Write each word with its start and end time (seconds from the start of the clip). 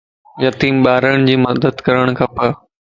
يتيم 0.43 0.81
ٻارن 0.85 1.29
جي 1.29 1.37
مدد 1.45 1.87
ڪرڻ 1.87 2.15
کپ 2.21 2.35